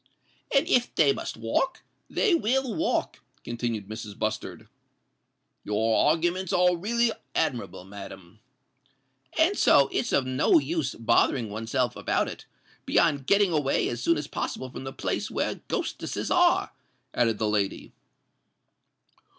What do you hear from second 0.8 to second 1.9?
they must walk,